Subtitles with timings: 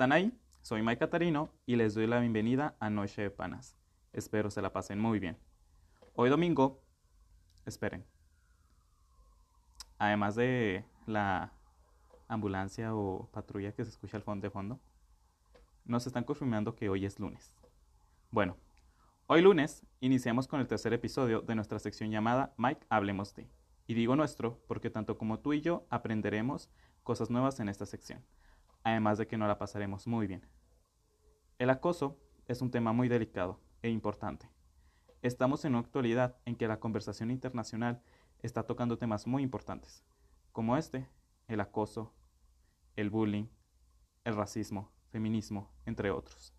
[0.00, 0.32] ¿Están ahí?
[0.62, 3.76] Soy Mike Catarino y les doy la bienvenida a Noche de Panas.
[4.14, 5.36] Espero se la pasen muy bien.
[6.14, 6.82] Hoy domingo,
[7.66, 8.06] esperen.
[9.98, 11.52] Además de la
[12.28, 14.80] ambulancia o patrulla que se escucha al fondo de fondo,
[15.84, 17.52] nos están confirmando que hoy es lunes.
[18.30, 18.56] Bueno,
[19.26, 23.50] hoy lunes iniciamos con el tercer episodio de nuestra sección llamada Mike Hablemos de.
[23.86, 26.70] Y digo nuestro porque tanto como tú y yo aprenderemos
[27.02, 28.24] cosas nuevas en esta sección,
[28.82, 30.46] además de que nos la pasaremos muy bien.
[31.58, 34.48] El acoso es un tema muy delicado e importante.
[35.22, 38.02] Estamos en una actualidad en que la conversación internacional
[38.40, 40.02] está tocando temas muy importantes,
[40.52, 41.06] como este,
[41.48, 42.14] el acoso,
[42.96, 43.46] el bullying,
[44.24, 46.54] el racismo, feminismo, entre otros.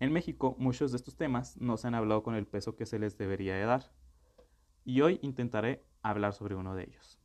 [0.00, 2.98] En México muchos de estos temas no se han hablado con el peso que se
[2.98, 3.92] les debería de dar,
[4.84, 7.20] y hoy intentaré hablar sobre uno de ellos.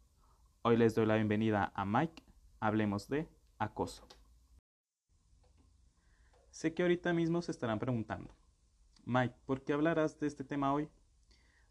[0.62, 2.24] Hoy les doy la bienvenida a Mike,
[2.60, 3.28] hablemos de
[3.58, 4.08] acoso.
[6.50, 8.34] Sé que ahorita mismo se estarán preguntando,
[9.06, 10.90] Mike, ¿por qué hablarás de este tema hoy?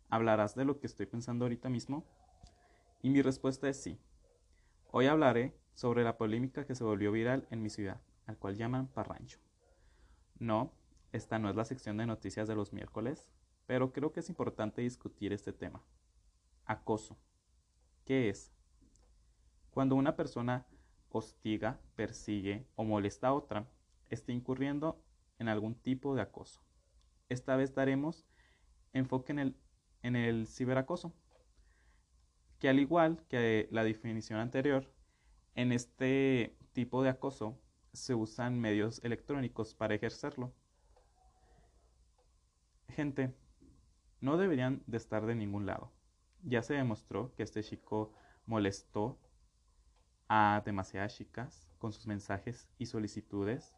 [0.09, 2.07] ¿Hablarás de lo que estoy pensando ahorita mismo?
[3.03, 3.98] Y mi respuesta es sí.
[4.92, 8.87] Hoy hablaré sobre la polémica que se volvió viral en mi ciudad, al cual llaman
[8.87, 9.39] Parrancho.
[10.39, 10.73] No,
[11.12, 13.31] esta no es la sección de noticias de los miércoles,
[13.67, 15.83] pero creo que es importante discutir este tema.
[16.64, 17.19] Acoso.
[18.05, 18.53] ¿Qué es?
[19.70, 20.67] Cuando una persona
[21.17, 23.69] hostiga, persigue o molesta a otra,
[24.09, 25.03] está incurriendo
[25.39, 26.62] en algún tipo de acoso.
[27.28, 28.27] Esta vez daremos
[28.92, 29.56] enfoque en el,
[30.03, 31.12] en el ciberacoso,
[32.58, 34.91] que al igual que la definición anterior,
[35.55, 37.58] en este tipo de acoso
[37.92, 40.53] se usan medios electrónicos para ejercerlo.
[42.89, 43.34] Gente,
[44.20, 45.92] no deberían de estar de ningún lado
[46.47, 48.12] ya se demostró que este chico
[48.47, 49.18] molestó
[50.29, 53.75] a demasiadas chicas con sus mensajes y solicitudes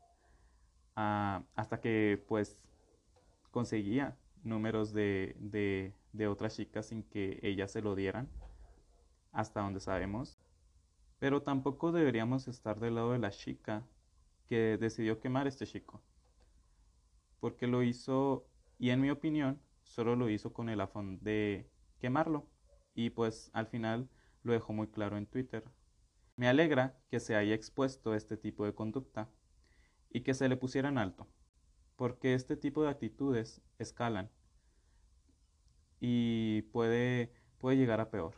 [0.96, 2.64] ah, hasta que pues
[3.50, 8.28] conseguía números de, de, de otras chicas sin que ellas se lo dieran
[9.32, 10.38] hasta donde sabemos
[11.18, 13.86] pero tampoco deberíamos estar del lado de la chica
[14.46, 16.02] que decidió quemar a este chico
[17.40, 18.46] porque lo hizo
[18.78, 22.46] y en mi opinión solo lo hizo con el afán de quemarlo
[22.94, 24.08] y pues al final
[24.42, 25.64] lo dejó muy claro en Twitter.
[26.38, 29.28] Me alegra que se haya expuesto este tipo de conducta
[30.08, 31.26] y que se le pusiera en alto,
[31.96, 34.30] porque este tipo de actitudes escalan
[36.00, 38.34] y puede, puede llegar a peor.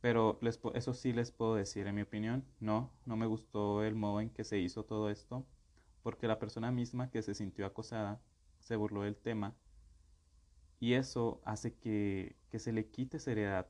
[0.00, 0.40] Pero
[0.74, 4.30] eso sí les puedo decir, en mi opinión, no, no me gustó el modo en
[4.30, 5.46] que se hizo todo esto,
[6.02, 8.22] porque la persona misma que se sintió acosada
[8.58, 9.54] se burló del tema
[10.80, 13.68] y eso hace que, se le quite seriedad,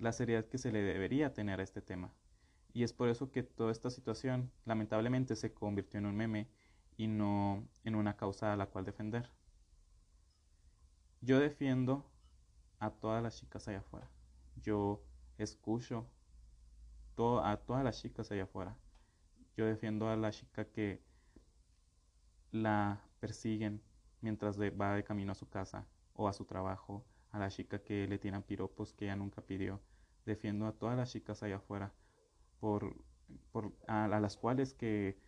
[0.00, 2.12] la seriedad que se le debería tener a este tema.
[2.72, 6.48] Y es por eso que toda esta situación lamentablemente se convirtió en un meme
[6.96, 9.30] y no en una causa a la cual defender.
[11.20, 12.04] Yo defiendo
[12.78, 14.10] a todas las chicas allá afuera.
[14.62, 15.02] Yo
[15.38, 16.06] escucho
[17.42, 18.76] a todas las chicas allá afuera.
[19.56, 21.02] Yo defiendo a la chica que
[22.50, 23.82] la persiguen
[24.22, 28.06] mientras va de camino a su casa o a su trabajo, a la chica que
[28.08, 29.80] le tiran piropos que ella nunca pidió.
[30.26, 31.92] Defiendo a todas las chicas allá afuera,
[32.60, 32.94] por,
[33.52, 35.18] por a, las cuales que,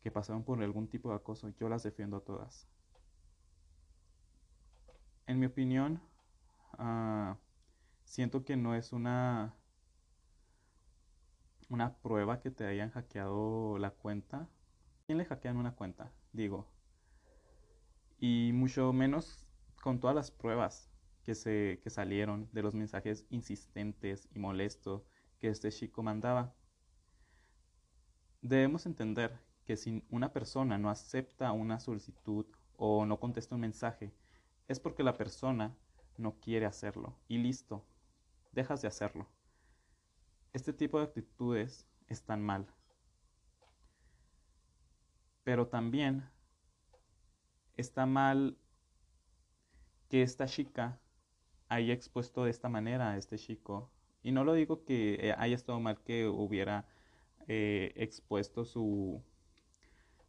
[0.00, 2.68] que, pasaron por algún tipo de acoso, yo las defiendo a todas.
[5.26, 6.00] En mi opinión,
[6.78, 7.36] ah,
[8.04, 9.54] siento que no es una,
[11.68, 14.48] una prueba que te hayan hackeado la cuenta.
[15.06, 16.12] ¿Quién le hackean una cuenta?
[16.32, 16.68] Digo.
[18.18, 19.46] Y mucho menos
[19.82, 20.90] con todas las pruebas
[21.26, 25.02] que, se, que salieron de los mensajes insistentes y molestos
[25.40, 26.54] que este chico mandaba.
[28.42, 34.14] Debemos entender que si una persona no acepta una solicitud o no contesta un mensaje,
[34.68, 35.76] es porque la persona
[36.16, 37.18] no quiere hacerlo.
[37.26, 37.84] Y listo,
[38.52, 39.26] dejas de hacerlo.
[40.52, 42.72] Este tipo de actitudes están mal.
[45.42, 46.30] Pero también
[47.76, 48.56] está mal
[50.08, 51.00] que esta chica
[51.68, 53.90] haya expuesto de esta manera a este chico.
[54.22, 56.86] Y no lo digo que eh, haya estado mal que hubiera
[57.48, 59.22] eh, expuesto su,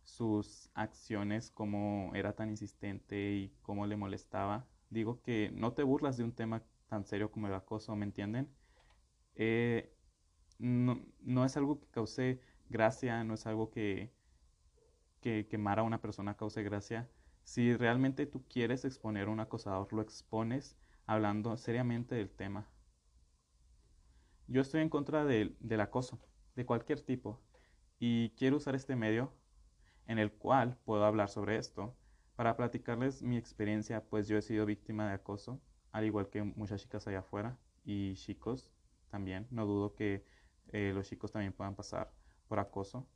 [0.04, 4.66] sus acciones, como era tan insistente y cómo le molestaba.
[4.90, 8.50] Digo que no te burlas de un tema tan serio como el acoso, ¿me entienden?
[9.36, 9.94] Eh,
[10.60, 14.12] no, no, es algo que cause gracia, no es algo que,
[15.22, 17.10] que quemar a una persona cause gracia,
[17.44, 20.76] si realmente tú quieres exponer a un acosador, lo expones
[21.08, 22.70] hablando seriamente del tema.
[24.48, 26.20] Yo estoy en contra del acoso,
[26.56, 27.42] de cualquier tipo.
[28.00, 29.34] Y quiero usar este medio
[30.06, 31.96] en el cual puedo hablar sobre esto
[32.36, 35.60] para platicarles mi experiencia, pues yo he sido víctima de acoso,
[35.92, 38.72] al igual que muchas chicas allá afuera y chicos
[39.10, 39.48] también.
[39.50, 40.24] No dudo que
[40.68, 42.14] eh, los chicos también puedan pasar
[42.48, 43.08] por acoso,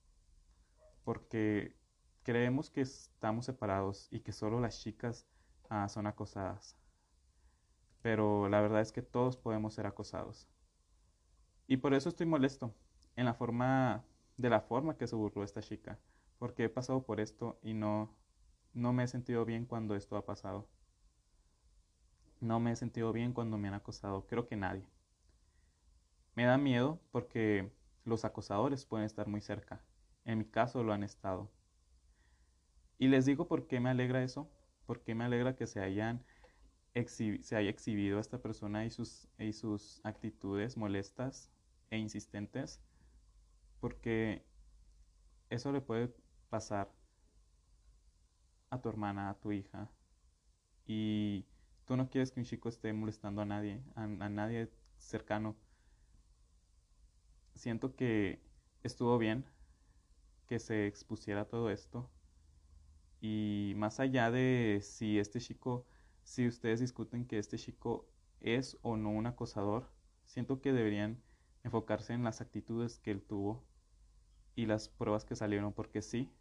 [1.03, 1.77] porque
[2.23, 5.27] creemos que estamos separados y que solo las chicas
[5.69, 6.80] ah, son acosadas.
[8.01, 10.47] Pero la verdad es que todos podemos ser acosados.
[11.67, 12.75] Y por eso estoy molesto
[13.15, 14.03] en la forma
[14.37, 15.99] de la forma que se burló esta chica,
[16.37, 18.15] porque he pasado por esto y no
[18.73, 20.67] no me he sentido bien cuando esto ha pasado.
[22.41, 24.85] No me he sentido bien cuando me han acosado, creo que nadie.
[26.35, 27.71] Me da miedo porque
[28.03, 29.81] los acosadores pueden estar muy cerca.
[30.25, 31.49] En mi caso lo han estado.
[32.97, 34.49] Y les digo por qué me alegra eso,
[34.85, 36.23] porque me alegra que se hayan
[36.93, 41.49] se haya exhibido a esta persona y sus, y sus actitudes molestas
[41.89, 42.81] e insistentes,
[43.79, 44.43] porque
[45.49, 46.13] eso le puede
[46.49, 46.91] pasar
[48.69, 49.89] a tu hermana, a tu hija,
[50.87, 51.45] y
[51.85, 55.55] tú no quieres que un chico esté molestando a nadie, a, nadie cercano.
[57.55, 58.41] Siento que
[58.83, 59.45] estuvo bien
[60.47, 62.09] que se expusiera todo esto.
[63.21, 65.85] Y más allá de si este chico,
[66.23, 68.07] si ustedes discuten que este chico
[68.39, 69.89] es o no un acosador,
[70.25, 71.21] siento que deberían
[71.63, 73.63] enfocarse en las actitudes que él tuvo
[74.55, 76.31] y las pruebas que salieron, porque sí,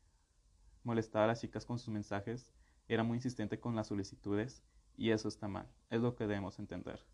[0.85, 2.53] molestaba a las chicas con sus mensajes,
[2.88, 4.62] era muy insistente con las solicitudes
[4.97, 7.05] y eso está mal, es lo que debemos entender.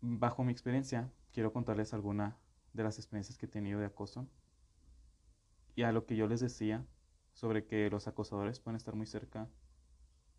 [0.00, 2.36] Bajo mi experiencia, quiero contarles alguna
[2.72, 4.28] de las experiencias que he tenido de acoso
[5.76, 6.84] y a lo que yo les decía
[7.34, 9.48] sobre que los acosadores pueden estar muy cerca,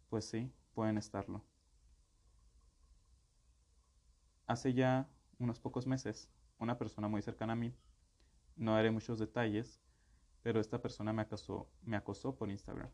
[0.09, 1.45] pues sí, pueden estarlo.
[4.47, 5.07] Hace ya
[5.39, 7.75] unos pocos meses, una persona muy cercana a mí
[8.55, 9.81] no haré muchos detalles,
[10.41, 12.89] pero esta persona me acosó, me acosó por Instagram.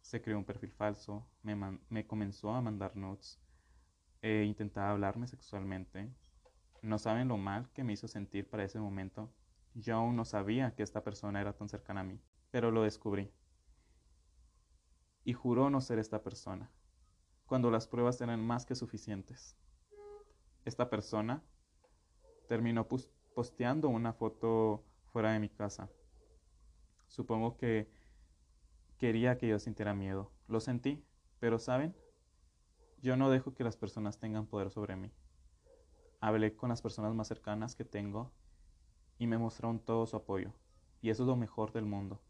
[0.00, 3.38] Se creó un perfil falso, me, comenzó a mandar notes,
[4.22, 6.10] e intentaba hablarme sexualmente.
[6.82, 9.30] No saben lo mal que me hizo sentir para ese momento.
[9.74, 12.18] Yo aún no sabía que esta persona era tan cercana a mí,
[12.50, 13.32] pero lo descubrí.
[15.24, 16.70] Y juró no ser esta persona,
[17.46, 19.56] cuando las pruebas eran más que suficientes.
[20.64, 21.42] Esta persona
[22.48, 22.88] terminó
[23.34, 25.90] posteando una foto fuera de mi casa.
[27.06, 27.90] Supongo que
[28.98, 30.30] quería que yo sintiera miedo.
[30.46, 31.04] Lo sentí,
[31.38, 31.96] pero ¿saben?
[33.00, 35.12] Yo no dejo que las personas tengan poder sobre mí.
[36.20, 38.32] Hablé con las personas más cercanas que tengo
[39.18, 40.52] y me mostraron todo su apoyo.
[41.00, 42.20] Y eso es lo mejor del mundo,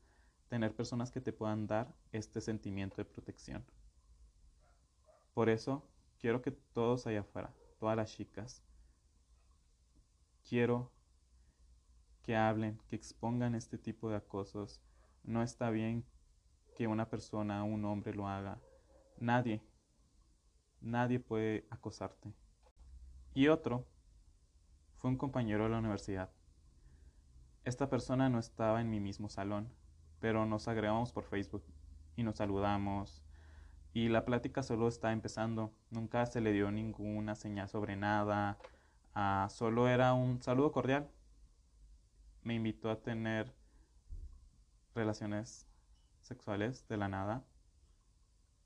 [0.49, 3.65] tener personas que te puedan dar este sentimiento de protección.
[5.35, 8.63] Por eso quiero que todos allá afuera, todas las chicas,
[10.49, 10.91] quiero
[12.23, 14.83] que hablen, que expongan este tipo de acosos.
[15.23, 16.05] No está bien
[16.77, 18.61] que una persona, un hombre lo haga.
[19.19, 19.63] Nadie,
[20.81, 22.33] nadie puede acosarte.
[23.35, 23.87] Y otro
[24.97, 26.31] fue un compañero de la universidad.
[27.65, 29.73] Esta persona no estaba en mi mismo salón,
[30.21, 31.65] pero nos agregamos por Facebook
[32.17, 33.23] y nos saludamos.
[33.95, 35.73] Y la plática solo está empezando.
[35.91, 38.59] Nunca se le dio ninguna señal sobre nada.
[39.15, 41.09] Ah, solo era un saludo cordial
[42.49, 43.55] me invitó a tener
[44.95, 45.67] relaciones
[46.23, 47.45] sexuales de la nada.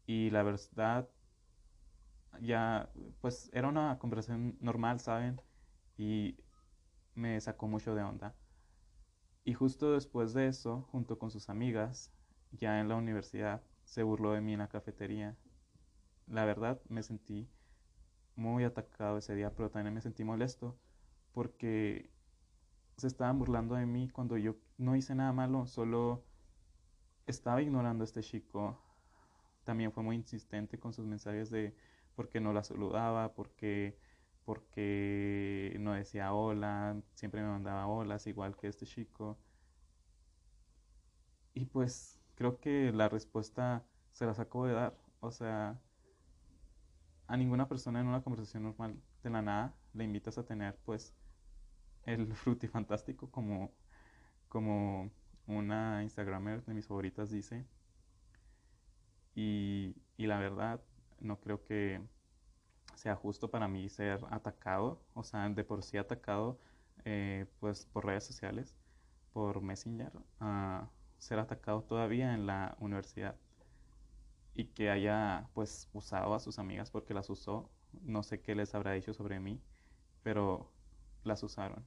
[0.06, 1.09] Y la verdad,
[2.40, 2.90] ya,
[3.21, 5.40] pues era una conversación normal, ¿saben?
[5.99, 6.37] Y
[7.14, 8.35] me sacó mucho de onda.
[9.44, 12.12] Y justo después de eso, junto con sus amigas,
[12.52, 15.37] ya en la universidad, se burló de mí en la cafetería.
[16.26, 17.49] La verdad, me sentí
[18.37, 20.78] muy atacado ese día, pero también me sentí molesto
[21.32, 22.11] porque
[22.96, 26.25] se estaban burlando de mí cuando yo no hice nada malo, solo
[27.26, 28.78] estaba ignorando a este chico.
[29.64, 31.75] También fue muy insistente con sus mensajes de
[32.14, 33.99] por qué no la saludaba, porque
[34.44, 39.38] porque no decía hola, siempre me mandaba holas igual que este chico.
[41.54, 44.96] Y pues creo que la respuesta se las acabo de dar.
[45.20, 45.80] O sea,
[47.26, 51.14] a ninguna persona en una conversación normal de la nada le invitas a tener pues
[52.04, 52.32] el
[52.72, 53.72] fantástico como,
[54.49, 55.11] como
[55.46, 57.66] una Instagramer de mis favoritas dice.
[59.34, 60.80] Y, la verdad,
[61.20, 62.00] no creo que
[62.94, 66.58] sea justo para mí ser atacado, o sea, de por sí atacado,
[67.04, 68.76] eh, pues por redes sociales,
[69.32, 73.37] por Messenger, a ser atacado todavía en la universidad
[74.54, 77.70] y que haya pues usado a sus amigas porque las usó,
[78.02, 79.61] no sé qué les habrá dicho sobre mí,
[80.22, 80.70] pero
[81.25, 81.84] las usaron.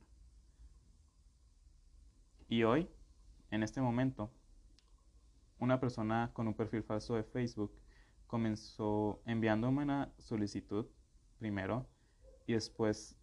[2.47, 2.89] Y hoy,
[3.51, 4.31] en este momento,
[5.59, 7.71] una persona con un perfil falso de Facebook
[8.27, 10.87] comenzó enviándome una solicitud
[11.39, 11.87] primero
[12.47, 13.15] y después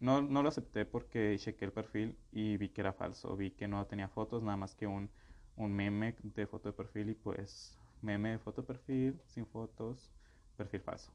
[0.00, 3.68] no, no lo acepté porque chequé el perfil y vi que era falso, vi que
[3.68, 5.10] no tenía fotos, nada más que un,
[5.56, 10.10] un meme de foto de perfil y pues meme de foto de perfil, sin fotos,
[10.56, 11.12] perfil falso.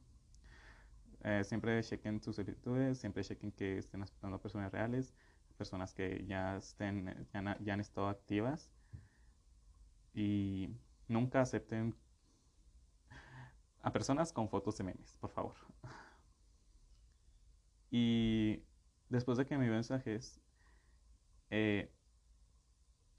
[1.24, 5.14] Eh, siempre chequen sus solicitudes, siempre chequen que estén aceptando personas reales,
[5.58, 8.72] personas que ya, estén, ya, ya han estado activas
[10.14, 10.70] y
[11.08, 11.96] nunca acepten
[13.82, 15.56] a personas con fotos de memes, por favor.
[17.92, 18.64] Y
[19.10, 20.40] después de que me mensajes,
[21.50, 21.90] eh,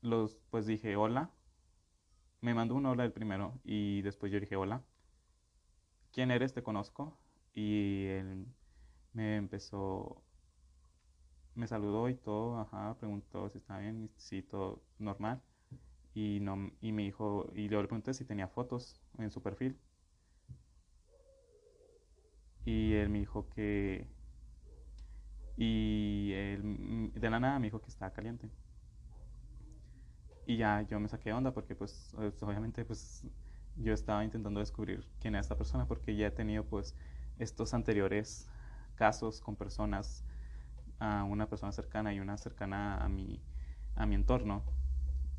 [0.03, 1.31] los, pues dije hola.
[2.41, 4.83] Me mandó un hola el primero y después yo dije hola.
[6.13, 6.53] ¿Quién eres?
[6.55, 7.19] Te conozco.
[7.55, 8.47] Y él
[9.13, 10.23] me empezó,
[11.55, 15.43] me saludó y todo, ajá, preguntó si estaba bien, si todo normal.
[16.15, 19.79] Y, no, y me dijo, y le pregunté si tenía fotos en su perfil.
[22.65, 24.07] Y él me dijo que,
[25.59, 28.49] y él, de la nada me dijo que estaba caliente.
[30.47, 33.27] Y ya yo me saqué onda porque pues obviamente pues
[33.77, 36.95] yo estaba intentando descubrir quién era esta persona porque ya he tenido pues
[37.39, 38.49] estos anteriores
[38.95, 40.25] casos con personas,
[41.01, 43.43] a una persona cercana y una cercana a mi,
[43.97, 44.63] a mi entorno.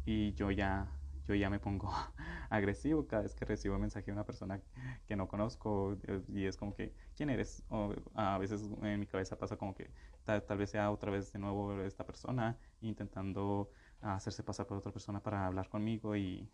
[0.06, 0.88] Y yo ya,
[1.34, 1.92] yo ya me pongo
[2.50, 4.62] agresivo cada vez que recibo un mensaje de una persona
[5.08, 7.64] que no conozco y es como que, ¿quién eres?
[7.70, 9.92] O a veces en mi cabeza pasa como que
[10.24, 13.72] tal, tal vez sea otra vez de nuevo esta persona intentando
[14.02, 16.50] hacerse pasar por otra persona para hablar conmigo y,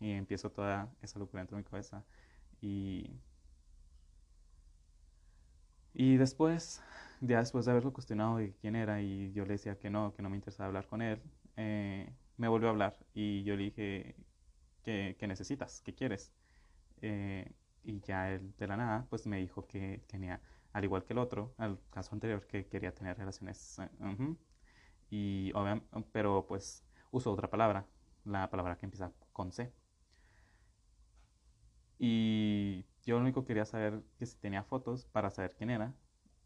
[0.00, 2.04] y empiezo toda esa locura dentro de mi cabeza.
[2.60, 3.20] Y
[5.92, 6.82] y después,
[7.20, 10.22] ya después de haberlo cuestionado de quién era y yo le decía que no, que
[10.22, 11.20] no me interesaba hablar con él,
[11.56, 14.16] eh, me volvió a hablar y yo le dije,
[14.82, 15.82] ¿qué, necesitas?
[15.82, 16.32] ¿Qué quieres?
[17.02, 17.52] Eh,
[17.84, 20.40] y ya él de la nada, pues me dijo que tenía,
[20.72, 23.78] al igual que el otro, al caso anterior, que quería tener relaciones.
[23.80, 24.34] Eh,
[25.10, 25.52] y
[26.12, 27.86] pero pues usó otra palabra,
[28.24, 29.72] la palabra que empieza con C.
[31.98, 35.94] Y yo lo único quería saber que si tenía fotos para saber quién era.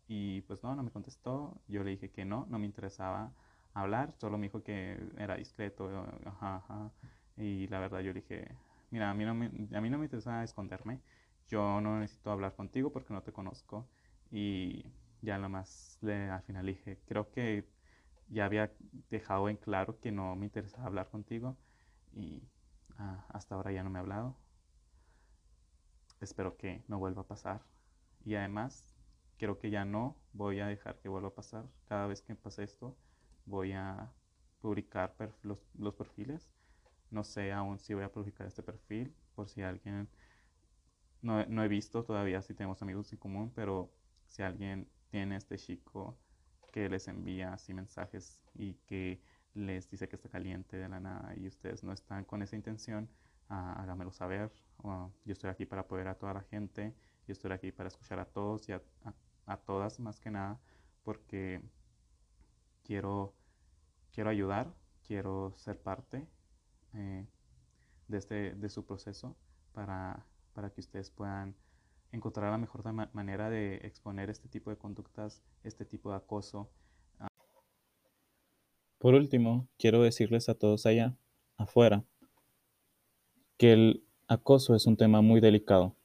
[0.08, 1.60] Y pues no, no me contestó.
[1.68, 3.32] Yo le dije que no, no me interesaba
[3.74, 4.14] hablar.
[4.18, 5.88] Solo me dijo que era discreto.
[6.26, 6.92] Ajá,
[7.36, 8.56] Y la verdad yo le dije,
[8.90, 11.00] mira, a mí, no me, a mí no me interesa esconderme.
[11.48, 13.88] Yo no necesito hablar contigo porque no te conozco.
[14.30, 14.84] Y
[15.22, 17.68] ya nada más le, al final dije, creo que
[18.28, 18.72] ya había
[19.10, 21.56] dejado en claro que no me interesaba hablar contigo.
[22.12, 22.42] Y
[22.98, 24.36] ah, hasta ahora ya no me ha hablado.
[26.20, 27.60] Espero que no vuelva a pasar.
[28.24, 28.86] Y además,
[29.38, 31.66] creo que ya no voy a dejar que vuelva a pasar.
[31.86, 32.96] Cada vez que pase esto,
[33.46, 34.10] voy a
[34.60, 36.48] publicar los, perfiles.
[37.10, 40.08] No sé aún si voy a publicar este perfil, por si alguien...
[41.20, 43.92] No, no he visto todavía si tenemos amigos en común, pero
[44.26, 46.18] si alguien tiene este chico
[46.72, 49.20] que les envía así mensajes y que
[49.54, 53.08] les dice que está caliente de la nada y ustedes no están con esa intención,
[53.48, 54.50] hágamelo saber.
[54.82, 56.94] yo estoy aquí para apoyar a toda la gente,
[57.26, 58.82] yo estoy aquí para escuchar a todos y a,
[59.66, 60.58] todas más que nada,
[61.04, 61.60] porque
[62.84, 63.34] quiero,
[64.12, 64.74] quiero ayudar,
[65.06, 66.26] quiero ser parte
[66.94, 67.26] eh,
[68.08, 69.36] de, este, de su proceso
[69.72, 71.54] para, para que ustedes puedan
[72.12, 76.70] encontrar la mejor manera de exponer este tipo de conductas, este tipo de acoso.
[78.98, 81.16] Por último, quiero decirles a todos allá
[81.56, 82.04] afuera
[83.56, 85.96] que el acoso es un tema muy delicado,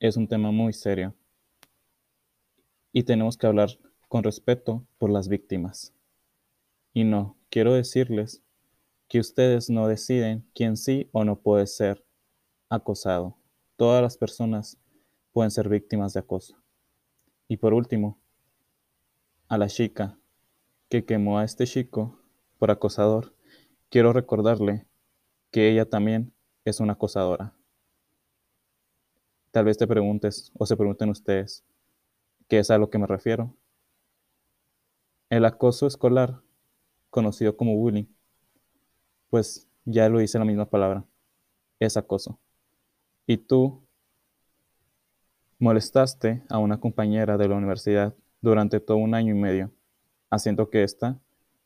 [0.00, 1.14] es un tema muy serio
[2.92, 3.70] y tenemos que hablar
[4.08, 5.92] con respeto por las víctimas.
[6.92, 8.42] Y no, quiero decirles
[9.08, 12.04] que ustedes no deciden quién sí o no puede ser
[12.68, 13.36] acosado.
[13.76, 14.78] Todas las personas
[15.32, 16.56] pueden ser víctimas de acoso.
[17.48, 18.18] Y por último,
[19.48, 20.18] a la chica
[20.88, 22.18] que quemó a este chico
[22.58, 23.34] por acosador,
[23.90, 24.86] quiero recordarle
[25.50, 26.32] que ella también
[26.64, 27.54] es una acosadora.
[29.50, 31.64] Tal vez te preguntes o se pregunten ustedes,
[32.48, 33.54] ¿qué es a lo que me refiero?
[35.30, 36.40] El acoso escolar,
[37.10, 38.06] conocido como bullying,
[39.30, 41.04] pues ya lo dice la misma palabra,
[41.78, 42.38] es acoso.
[43.26, 43.82] Y tú
[45.58, 49.70] molestaste a una compañera de la universidad durante todo un año y medio,
[50.30, 51.18] haciendo que ésta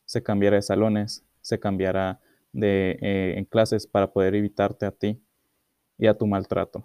[0.05, 2.19] se cambiara de salones, se cambiara
[2.51, 5.21] de, eh, en clases para poder evitarte a ti
[5.99, 6.83] y a tu maltrato.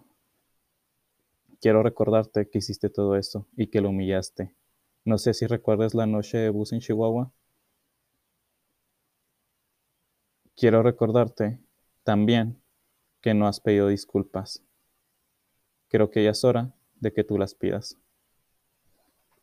[1.60, 4.52] Quiero recordarte que hiciste todo eso y que lo humillaste.
[5.04, 7.32] No sé si recuerdas la noche de bus en Chihuahua.
[10.56, 11.60] quiero recordarte
[12.04, 12.62] también
[13.20, 14.62] que no has pedido disculpas.
[15.88, 17.98] Creo que ya es hora de que tú las pidas.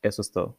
[0.02, 0.58] Eso es todo.